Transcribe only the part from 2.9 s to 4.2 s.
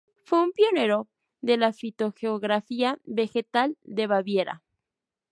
vegetal de